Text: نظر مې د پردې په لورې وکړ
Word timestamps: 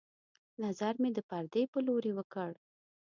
نظر 0.63 0.93
مې 1.01 1.09
د 1.13 1.19
پردې 1.29 1.63
په 1.71 1.79
لورې 1.87 2.11
وکړ 2.17 2.51